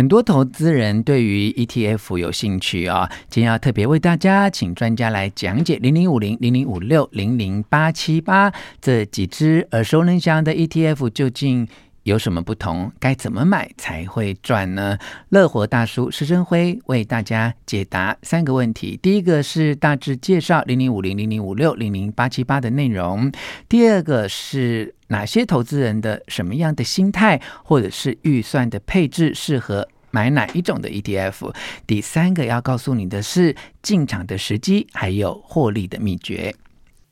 [0.00, 8.50] 很多投资人对于 ETF 有兴趣啊、今天要特别为大家请专家来讲解零零五零、零零五六、零零八七八
[8.80, 11.68] 这几只耳熟能详的 ETF 究竟
[12.10, 12.90] 有什么不同？
[12.98, 14.98] 该怎么买才会赚呢？
[15.28, 23.30] 乐活大叔施升辉为大家解答三个问题：第一个是大致介绍零零五零、零零五六、零零八七八的内容；
[23.68, 31.54] 第二个是哪些投资人的什么样的心态或者是预算的配置适合买哪一种的 ETF；
[31.86, 36.52] 第三个要告诉你的是进场的时机还有获利的秘诀。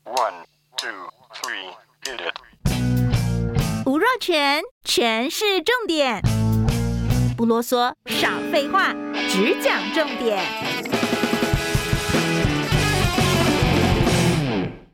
[0.04, 0.47] One,
[4.20, 6.20] 全全是，重点，
[7.36, 8.92] 不啰嗦，少废话，
[9.28, 10.42] 只讲重点。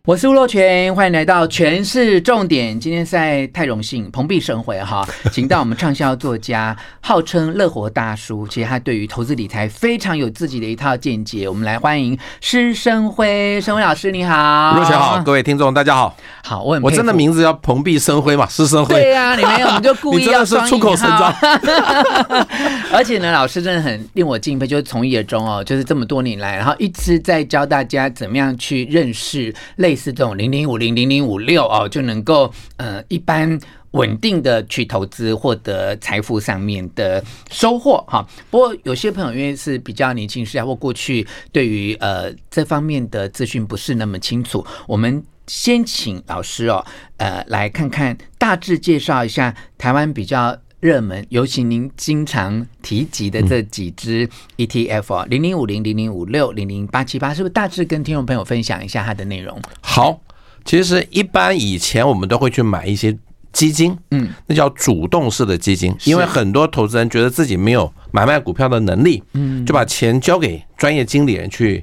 [0.06, 2.78] 我是吴若权，欢迎来到全市重点。
[2.78, 5.02] 今天在太荣幸，蓬荜生辉哈，
[5.32, 11.48] 请到我们畅销作家，号称乐活大叔，其实他对于投资理财非常有自己的一套见解。
[11.48, 16.14] 我们来欢迎施生辉，生辉老师你好，若权好，各位听众大家好。
[16.42, 18.94] 好，我很我真的名字叫蓬荜生辉嘛，施生辉。
[18.96, 21.34] 对呀、啊，你没有，我们就故意要是出口成章。
[22.92, 29.93] 而且呢，老师真的很令我敬佩，就是从一而终哦，就是这么多年来，然后一直在教大家怎么样去认识类。
[29.94, 33.56] 类似这种零零五零零零五六哦，就能够呃一般
[33.92, 38.26] 稳定的去投资，获得财富上面的收获哈。
[38.50, 46.84] 不过有些朋友因为是比较年轻时代或过去对于呃这方面的资讯不是那么清楚，我们先请老师哦
[47.18, 50.58] 呃来看看大致介绍一下台湾比较。
[50.84, 54.28] 热门，尤其您经常提及的这几只
[54.58, 59.58] ETF 啊，零零五零、零零五六、零零八七八，是不是大致跟听众朋友分享一下它的内容？
[59.80, 60.20] 好，
[60.62, 63.16] 其实一般以前我们都会去买一些
[63.50, 71.82] 基金，嗯，那叫主动式的基金，因为很多投资人觉得自己没有买卖股票的能力，嗯，就把钱交给专业经理人去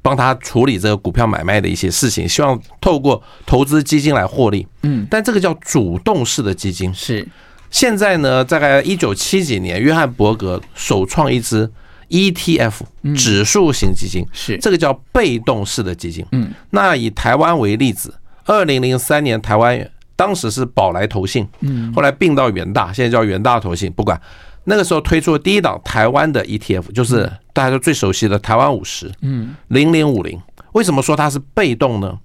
[0.00, 6.94] 帮他处理这个股票买卖的一些事情，希望透过投资基金来获利，嗯，但这个叫主动式的基金。
[6.94, 7.26] 是。
[7.70, 11.70] 现在呢，大概一九七几年，约翰伯格首创一支
[12.08, 12.72] ETF
[13.16, 16.24] 指数型基金，是这个叫被动式的基金。
[16.32, 23.92] 嗯，那以台湾为例子，二零零三年台湾当时是宝来投信，嗯，后来并到元大，现在叫元大投信。
[23.92, 24.20] 不管
[24.64, 30.40] 那个时候推出了第一档台湾的 ETF，就是大家都最熟悉的台湾五十，嗯，零零五零。
[30.72, 32.18] 为什么说它是被动呢？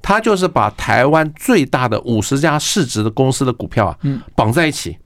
[0.00, 3.98] 他就是把台湾最大的五十家市值的公司的股票啊，
[4.34, 4.96] 绑在一起，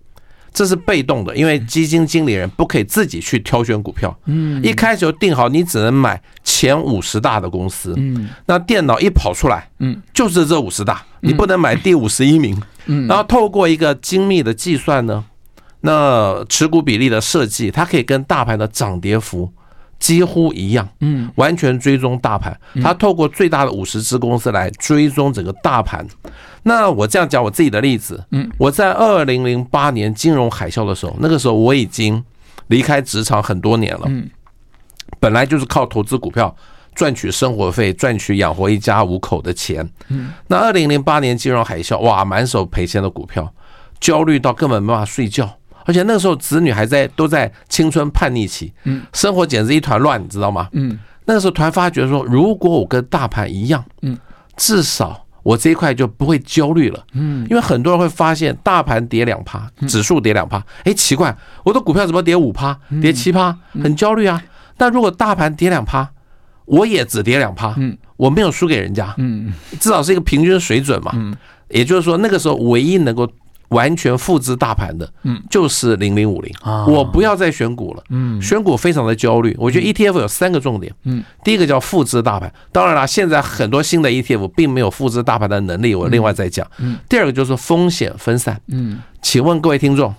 [0.52, 15.24] 这是被动的，因为基金经理人不可以自己去挑选股票，嗯，一开始就定好你只能买前五十大的公司，嗯，那电脑一跑出来，嗯，就是这五十大，你不能买第五十一名，嗯，然后透过一个精密的计算呢，
[15.80, 19.50] 那持股比例的设计，它可以跟大盘的涨跌幅。
[20.00, 22.58] 几乎一样，嗯，完全追踪大盘。
[22.82, 26.04] 他透过最大的五十只公司来追踪整个大盘。
[26.62, 32.24] 那我这样讲我自己的例子，嗯，我在二零零八年金融海啸的时候，那个时候我已经
[32.68, 34.28] 离开职场很多年了，嗯，
[35.20, 36.54] 本来就是靠投资股票
[36.94, 43.52] 赚取生活费，赚取养活一家五口的钱，嗯，那二零零八年金融海啸，哇，满手赔钱的股票，
[44.00, 45.58] 焦虑到根本没办法睡觉。
[45.90, 50.68] 而且那个时候子女还在都在青春叛逆期，嗯，生活简直一团乱，你知道吗？
[50.70, 54.16] 嗯，那个时候突然发觉说，如果我跟大盘一样，嗯，
[54.56, 64.40] 至少我这一块就不会焦虑了，嗯，因为很多人会发现大盘跌两趴，指数跌两趴，哎，奇怪，我的股票怎么跌五趴，跌七趴，很焦虑啊。
[64.76, 66.08] 但如果大盘跌两趴，
[66.66, 71.36] 我也只跌两趴，嗯，我没有输给人家，嗯，至少是一个平均水准嘛，嗯，
[71.68, 73.28] 也就是说那个时候唯一能够。
[73.70, 76.54] 完全复制大盘的，嗯，就是零零五零。
[76.86, 79.56] 我不要再选股了，嗯，选股非常的焦虑。
[79.58, 86.66] 我觉得 ETF 有三个重点，嗯，第一个叫复制大盘，当然了，现在很多新的 ETF 并没有复制大盘的能力，我另外再讲。
[86.78, 90.14] 嗯，第二个就是风险分散，嗯，请问各位听众，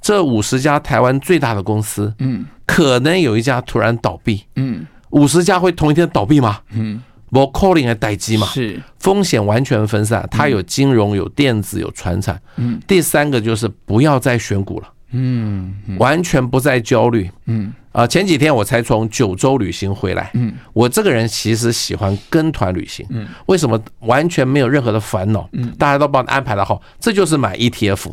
[0.00, 6.60] 这五十家台湾最大的公司，嗯，可能有一家突然倒闭，嗯，五十家会同一天倒闭吗？
[6.70, 7.02] 嗯。
[7.30, 8.46] 我 calling 还待机嘛？
[8.46, 12.40] 是风险完全分散，它有金融、有电子、有传产。
[12.56, 14.88] 嗯，第三个就是不要再选股了。
[15.10, 17.72] 嗯，完全不再焦虑，嗯。
[17.98, 20.30] 啊，前几天我才从九州旅行回来。
[20.34, 23.04] 嗯，我这个人其实喜欢跟团旅行。
[23.10, 25.48] 嗯，为什么完全没有任何的烦恼？
[25.52, 28.06] 嗯，大家都帮你安排的好，这就是买 ETF。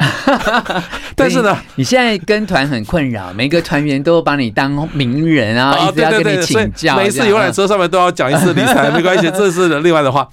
[1.15, 6.97] 但是呢，你现在跟团很困扰，每个团员都把你当名人啊，一直要跟你请教。
[6.97, 10.27] 每次游览车上面都要讲一次理财， 没关系，这是另外的话。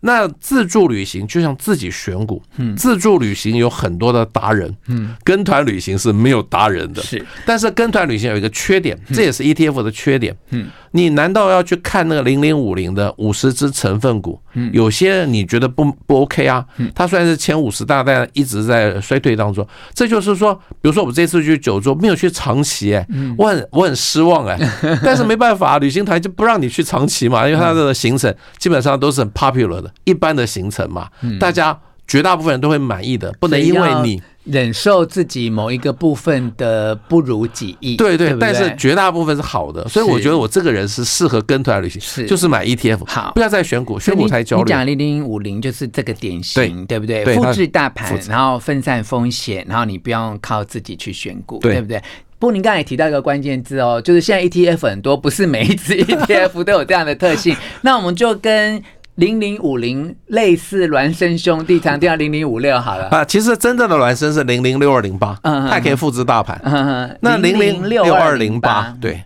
[0.00, 2.42] 那自助旅行就像自己选股。
[2.58, 4.72] 嗯，自助旅行有很多的达人。
[4.88, 7.02] 嗯，跟团旅行是没有达人的。
[7.02, 8.95] 是，但是跟团旅行有一个缺点。
[9.12, 10.36] 这也是 ETF 的缺点。
[10.50, 14.40] 嗯，你难道要去看那个零零五零的五十只成分股？
[14.54, 16.64] 嗯，有些你觉得不不 OK 啊？
[16.94, 19.66] 它虽然是前五十大，但一直在衰退当中。
[19.92, 23.06] 这就是说，比如说我们这次去九州没有去长崎，哎，
[23.36, 24.58] 我很我很失望哎。
[25.04, 31.08] 但是没办法，旅行团就不让你去长崎嘛，因为它的行程基本上都是很 popular 的，一般的行程嘛，
[31.38, 34.22] 大家绝大部分人都会满意的，不能因为你。
[34.46, 44.62] 忍受自己某一个部分的不如己意，对对，但是绝大部分是好的，所以我觉得我这个人是适合跟团旅行，是就是买 ETF，好，不要再选股，选股太焦虑。
[44.62, 47.24] 你讲零零五零就是这个典型，对不对？
[47.34, 52.00] 复制大盘，然后分散风险，然后你不用靠自己去选股，对不对？
[52.38, 58.82] 不过您刚才也提到一个关键字哦，就是现在 ETF 很多，不是每一只 ETF 都有这样的特性， 那我们就跟。
[59.16, 63.24] 零零五零类似孪生兄弟，强调零零五六好了啊。
[63.24, 66.60] 其实真正的孪生是零零六二零八，它还可以复制大盘。
[67.20, 69.22] 那零零六二零八，对。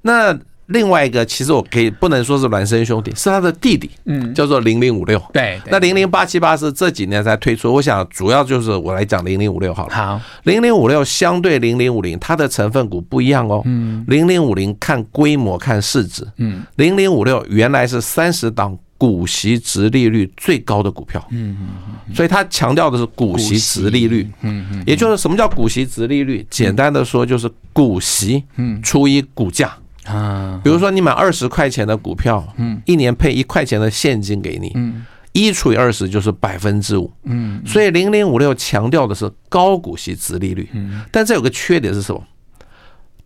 [0.00, 0.34] 那
[0.66, 5.22] 另外一个，其实我可以不能说是孪生兄弟，是他的弟弟，嗯，叫做零零五六。
[5.30, 5.60] 对。
[5.66, 9.94] 那零零八七八是这几年才推出，我想主要就是我来讲零零五六好了。
[9.94, 10.18] 好。
[10.44, 13.60] 零零五六相对零零五零，它的成分股不一样哦。
[13.66, 14.02] 嗯。
[14.08, 16.26] 零零五零看规模看市值。
[16.38, 16.62] 嗯。
[16.76, 18.78] 零零五六原来是三十档。
[19.06, 26.46] 股息殖利率最高的股票，嗯嗯，所以他强调的是股息殖利率，嗯嗯，也就是什么叫股息殖利率？
[26.48, 29.70] 简单的说就是股息，嗯，除以股价。
[30.06, 30.58] 啊。
[30.64, 42.22] 比如说你买二十块钱的股票，嗯，一年配一块钱的现金给你，嗯，一除以二十就是百分之五，嗯，所以零零五六强调的是高股息殖利率，嗯，但这有个缺点是什么？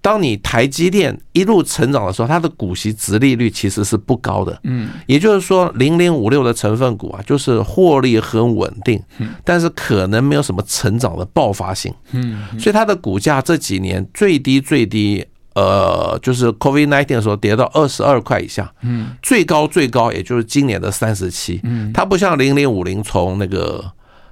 [0.00, 4.58] 当你台积电一路成长的时候，它的股息殖利率其实是不高的。
[4.62, 9.02] 嗯，也就是说，零零五六的成分股啊，就是获利很稳定，
[9.44, 11.92] 但是可能没有什么成长的爆发性。
[12.12, 18.72] 嗯，所以它的股价这几年最低最低，呃，就是 COVID nineteen 的时候跌到二十二块以下。
[18.82, 21.60] 嗯，最高最高也就是今年的三十七。
[21.64, 23.84] 嗯，它不像零零五零从那个。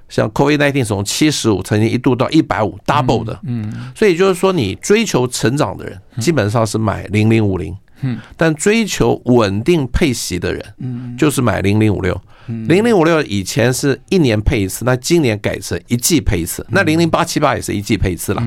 [0.09, 18.41] 像 COVID-19 从七十五曾经一度到一百五 double 的，嗯，所以就是说你追求成长的人基本上是买零零五零，嗯，但追求稳定配息的人，嗯，就是买零零五六，零零五六以前是一年配一次，那今年改成一季配一次，那零零八七八也是一季配一次了，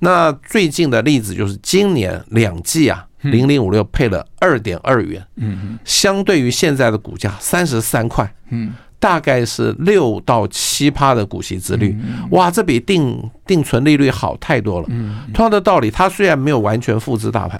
[0.00, 8.74] 那最近的例子就是今年两季啊，零零五六配了二点二元，嗯，相对于现在的股价三十三块，嗯。
[9.00, 11.96] 大概是六到七趴的股息之率，
[12.30, 14.86] 哇，这比定定存利率好太多了。
[15.32, 17.58] 同样的道理，它虽然没有完全复制大盘，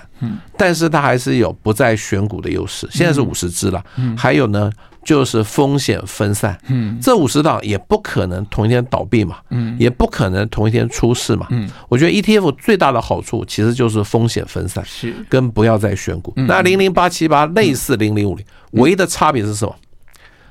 [0.59, 2.87] 但是它还是有不再选股的优势。
[2.93, 3.83] 现在是五十只了，
[4.15, 4.71] 还有呢，
[5.03, 6.59] 就是风险分散。
[7.01, 9.39] 这五十档也不可能同一天倒闭嘛，
[9.79, 11.49] 也不可能同一天出事嘛。
[11.89, 16.35] 我觉得 ETF 最大的好处其实就是风险分散，是跟不要再选股。
[16.37, 19.75] 那零零八七八类似零零五零，唯一的差别是什么？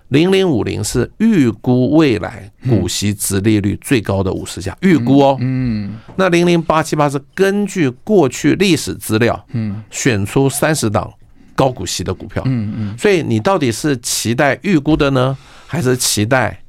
[0.09, 5.37] 零零五零是预估未来股息值利率最高的五十家，预估哦。
[5.39, 11.11] 嗯，那零零八七八是根据过去历史资料，嗯，选出三十档
[11.55, 12.41] 高股息的股票。
[12.45, 16.59] 嗯嗯，所以你到底是期待预估的呢，还是期待？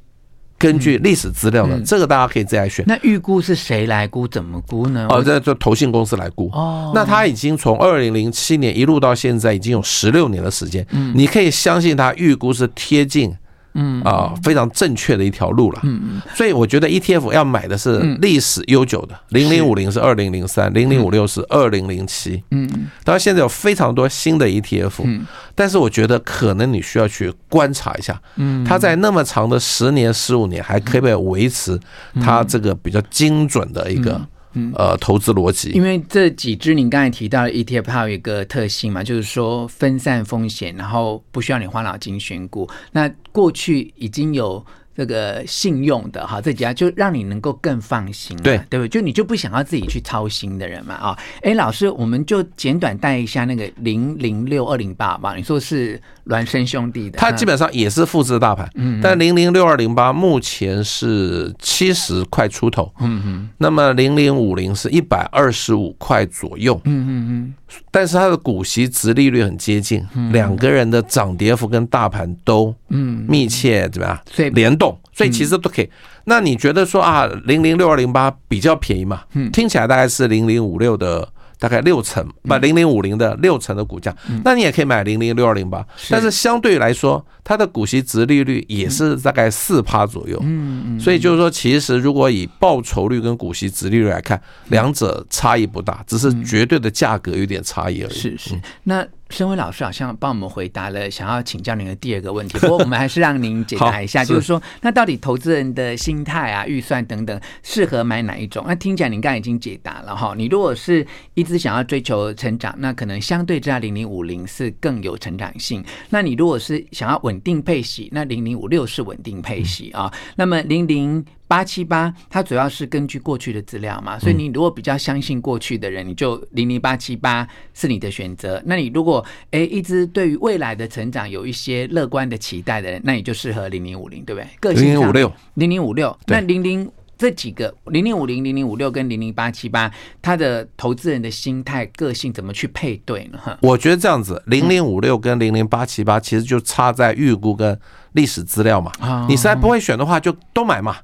[0.61, 2.85] 根据历史资料呢，这个大家可以再来选。
[2.87, 4.27] 那预估是谁来估？
[4.27, 5.07] 怎么估呢？
[5.09, 6.49] 哦，这就投信公司来估。
[6.53, 10.85] 哦，那他已经从二零零七年一路到现在，已经有十六年的时间。
[10.91, 13.33] 嗯，你可以相信他预估是贴近。
[13.75, 14.01] 嗯。
[14.01, 15.79] 啊，非常正确的一条路了。
[15.83, 16.01] 嗯。
[16.03, 20.01] 嗯，所以我觉得 ETF 要买的是历史悠久的，零零五零是。
[20.01, 22.43] 二零零三，零零五六是二零零七。
[22.49, 22.67] 嗯，
[23.03, 31.79] 当然现在有非常多新的 ETF，嗯，但是我觉得可能你需要去观察一下，嗯，它在那么长的十年、十五年，还可不可以维持
[32.19, 34.19] 它这个比较精准的一个。
[34.53, 42.69] 嗯，呃，投资逻辑，因为这几只您刚才提到的 ETF，它有一个特性嘛，就是说分散风险，然后不需要你花脑筋选股。
[42.91, 48.89] 那过去已经有这个信用的哈，这几家就让你能够更放心，对对不对？
[48.89, 51.17] 就你就不想要自己去操心的人嘛啊。
[51.43, 55.33] 哎，老师，我们就简短带一下那个零零六二零八吧。
[55.33, 67.53] 你说是孪生兄弟的，它基本上也是复制大盘，嗯，但零零六二零八目前是七十块出头，嗯嗯，那么零零五零是一百二十五块左右，嗯嗯嗯，
[67.89, 73.25] 但是它的股息值利率很接近，两个人的涨跌幅跟大盘都嗯。
[73.27, 74.19] 密切怎么样？
[74.31, 75.89] 所以联动，所以其实都可以。
[76.25, 79.21] 那你觉得说啊，零零六二零八比较便宜嘛？
[79.33, 81.27] 嗯，听起来大概是零零五六的。
[81.61, 84.11] 大概六成，把零零五零的六成的股价，
[84.43, 98.13] 那你也可以买零零六二零八，但是相对来说，它的股息值利率也是大概四趴左右，嗯嗯，所以就是说，其实如果以报酬率跟股息值利率来看，两者差异不大，只是绝对的价格有点差异而已。
[98.13, 99.05] 是是，那。
[99.31, 108.63] 升辉老师好像帮我们回答了想要请教您的第二个问题， 不过我们还是让您解答一下，就是说，那到底投资人的心态啊、预算等等，适合买哪一种？
[108.67, 110.33] 那听起来您刚才已经解答了哈。
[110.37, 115.83] 你如果是一直想要追求成长，那可能相对之下零零五零是更有成长性。
[116.09, 120.13] 那你如果是想要稳定配息，那零零五六是稳定配息啊。
[120.35, 121.25] 那么零零。
[121.51, 128.63] 八七八，它主要是根据过去的资料嘛，所以你如果比较相信过去的人，你就零零八七八是你的选择。
[128.65, 134.73] 那你如果哎一直对于未来的成长有一些乐观的期待的人，那你就适合零零五零，对不对？
[134.73, 139.91] 零零五六，零零五六，那零零这几个零零五零、零零五六跟零零八七八，
[140.21, 143.37] 它的投资人的心态、个性怎么去配对呢？
[143.37, 147.77] 哈，我觉得这样子，零零五六跟零零八七八其实就差在预估跟
[148.13, 148.89] 历史资料嘛。
[149.27, 150.95] 你实在不会选的话，就都买嘛。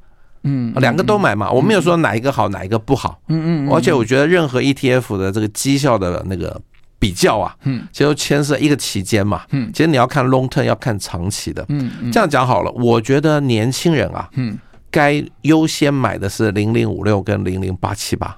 [0.47, 3.19] 嗯，两个都买嘛，我没有说哪一个好，哪一个不好。
[3.27, 6.59] 嗯嗯，而且我觉得任何 ETF 的这个绩效的那个
[6.97, 9.43] 比较啊，嗯，其实都牵涉一个期间嘛。
[9.51, 11.65] 嗯，其实你要看 long term，要看长期的。
[11.67, 14.57] 嗯，这样讲好了，我觉得年轻人啊，嗯，
[14.89, 18.37] 该优先买的是零零五六跟零零八七八，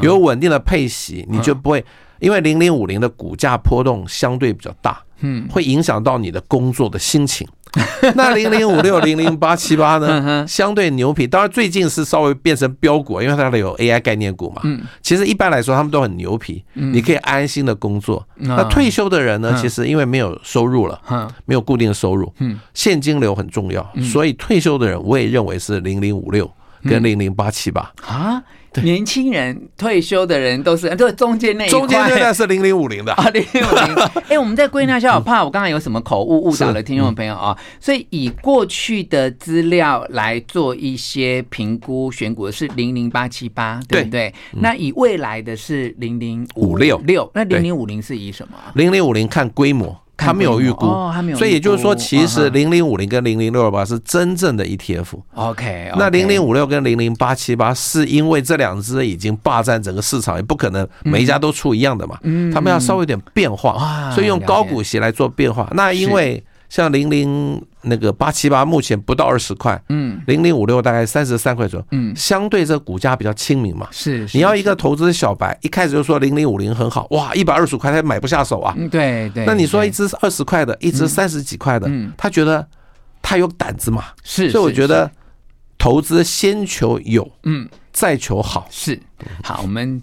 [0.00, 1.84] 有稳定的配息，你就不会
[2.18, 7.46] 因为零零五零的股价波动相对比较大，嗯，会影响到你的工作的心情。
[8.14, 10.44] 那零零五六零零八七八呢？
[10.46, 14.60] 相对牛皮，当然最近是稍微变成标股，因为它里有 AI 概念股嘛。
[14.64, 18.26] 嗯，其实一般来说他们都很牛皮，你可以安心的工作。
[18.36, 19.56] 那退休的人呢？
[19.60, 21.00] 其实因为没有收入了，
[21.46, 26.50] 没有固定收入，嗯，现金流很重要，所以退休的人我也认为是零零五六
[26.84, 28.42] 跟零零八七八啊。
[28.82, 33.94] 年轻人退休的人都是，这中间那一块，中间那段是零零五零的 啊，零零五零。
[34.30, 37.56] 哎，我们在归纳一下，我怕我刚刚有什么口误误导了听众朋友啊。
[37.78, 44.32] 所以以过去的资料来做一些评估选股的是零零八七八，对不对？
[44.52, 48.54] 那以未来的是零零五六六，那零零五零是以什么？
[48.74, 49.96] 零零五零看规模。
[50.22, 50.86] 他没有预估，
[51.36, 55.06] 所以也就是说，其实零零五零跟零零六二八是真正的 ETF。
[55.34, 62.18] OK，那零零五六跟零零八七八是因为这两只已经霸占整个市场，也不可能每一家都出一样的嘛。
[62.54, 65.68] 他们要稍微有点变化，所以用高股息来做变化。
[65.72, 66.42] 那因为。
[66.72, 74.26] 像零零那个八七八，目前不到二十块，嗯，零零五六大概三十三块左右，嗯，相对这股价比较亲民嘛，是。
[74.32, 79.44] 你要一个投资小白，一开始就说零零五零很好，哇，一百二十块他买不下手啊，对对。
[79.44, 81.86] 那你说一只二十块的，一只三十几块的，
[82.16, 82.66] 他觉得
[83.20, 84.50] 他有胆子嘛，是。
[84.50, 85.10] 所以我觉得
[85.76, 88.98] 投资先求有，嗯，再求好，是。
[89.42, 90.00] 好，我们。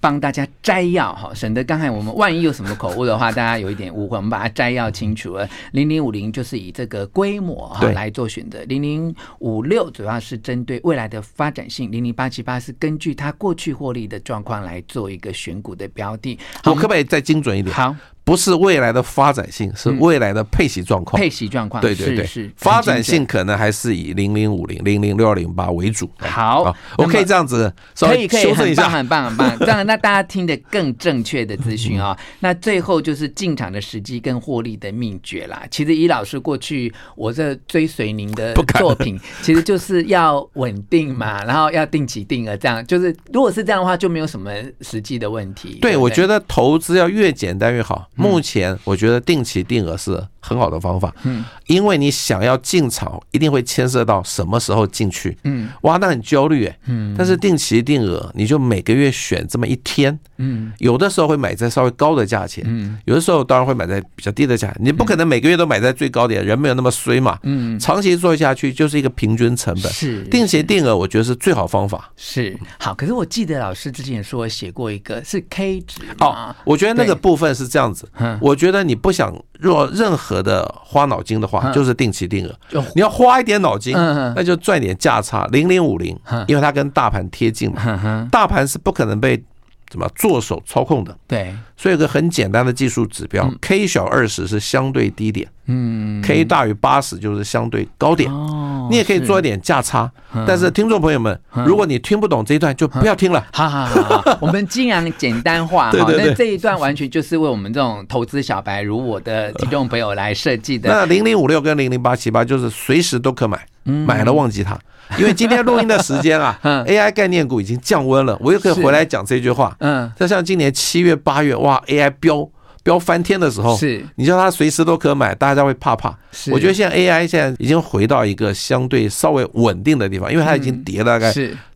[0.00, 5.48] 帮大家摘要哈，省得刚才我们万一有什么口误的话，大家有一点误会，我们把它摘要清楚了。
[5.72, 16.38] 零零五零就是以这个规模哈来做选择，零零五六主要是针对未来的发展性，零零八七八是根据它过去获利的状况来做一个选股的标的。
[16.62, 17.74] 好可不可以再精准一点？
[17.74, 17.94] 好。
[18.28, 21.18] 不是未来的发展性，是未来的配息状况。
[21.18, 26.10] 配息状况，对对对，是发展性可能还是以零零五零、零零六二零八为主。
[26.18, 29.56] 好，我可以这样子，可以可以，很棒很棒很棒。
[29.64, 32.14] 这样，那大家听得更正确的资讯啊。
[32.40, 35.62] 那最后就是进场的时机跟获利的秘诀啦。
[35.70, 45.78] 其实伊老师过去我这追随您的作品， 其实就是要稳定嘛，然后要定期定额，这样就是如果是这样的话，就没有什么实际的问题。
[45.80, 48.06] 对，我觉得投资要越简单越好。
[48.18, 72.58] 目前我觉得定期定额是很好的方法，嗯，因为你想要进场，一定会牵涉到什么时候进去，嗯，哇，那很焦虑哎，嗯，但是定期定额，你就每个月选这么一天，嗯，有的时候会买在稍微高的价钱，嗯，有的时候当然会买在比较低的价钱，你不可能每个月都买在最高点，人没有那么衰嘛，嗯，长期做下去就是一个平均成本，是定期定额，我觉得是最好方法，是。
[72.78, 72.94] 好。
[72.98, 78.07] 可是我记得老师之前说写过一个是 K 值哦，我觉得那个部分是这样子，
[78.40, 82.80] 我觉得你不想若任何的花脑筋的话，就是定期定额。
[82.94, 85.46] 你要花一点脑筋，那就赚点价差。
[85.46, 89.42] 零零五零，因为它跟大盘贴近嘛，大盘是不可能被
[89.88, 91.16] 怎么做手操控的。
[91.26, 95.46] 对，所以有个很简单的技术指标，K 小二十是相对低点。
[95.66, 98.28] 嗯，K 大于八十就是相对高点。
[98.32, 100.10] 哦，你也可以做一点价差。
[100.46, 103.46] 但是听众朋友们，如果你听不懂这一段，就不要听了。
[103.52, 105.92] 好好好， 我们尽量简单化。
[105.92, 110.90] 对对这一段完全就是为我们这种投资小白如我的听众朋友来设计的。
[110.90, 114.76] 那零零五六跟零零八七八就是随时都可买，买了忘记它。
[115.18, 119.74] 因为今天录音的时间啊， AI 概念股已经降温了，我又可以回来讲这句话。
[119.80, 122.48] 嗯，就像今年七月八月，哇，AI 飙
[122.82, 126.16] 飙翻天的时候，是你叫它随时都可买，大家会怕怕。
[126.32, 131.32] 是，我觉得现在 AI 现在已经回到一个相对稍微稳定的地方，因为它已经跌了大概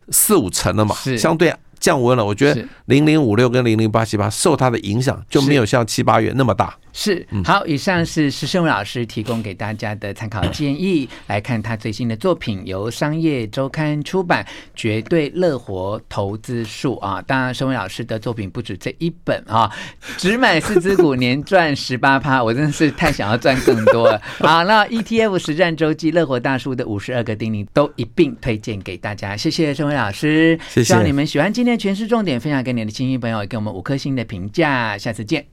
[0.09, 1.53] 四五成了嘛，相对。
[1.79, 6.73] 降温了，我觉得零零五六跟零零八七八受它的影响就没有像七八月那么大。
[6.93, 11.09] 是，好，以上是石胜伟老师提供给大家的参考建议。
[11.27, 14.41] 来看他最新的作品，由商业周刊出版
[14.73, 17.21] 《绝对乐活投资术》啊。
[17.21, 19.69] 当然，升辉老师的作品不止这一本啊，
[20.17, 24.21] 只买四只股年赚十八趴，我真的是太想要赚更多了。
[24.39, 29.35] 好，那 ETF 实战周记乐活大叔的五十二个叮咛都一并推荐给大家。
[29.35, 30.85] 谢谢升辉老师，谢谢。
[30.85, 31.73] 希望你们喜欢今天。
[31.83, 35.43] 全是重点，分享给你的亲戚朋友，给我们五颗星的评价，下次见。